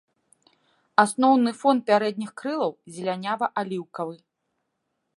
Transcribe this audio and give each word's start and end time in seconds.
Асноўны 1.03 1.53
фон 1.59 1.83
пярэдніх 1.91 2.31
крылаў 2.43 2.71
зелянява-аліўкавы. 2.97 4.15